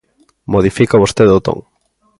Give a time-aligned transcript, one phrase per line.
[0.53, 1.59] Modifica vostede o ton.